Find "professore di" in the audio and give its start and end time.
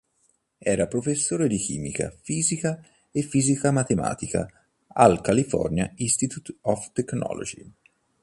0.87-1.57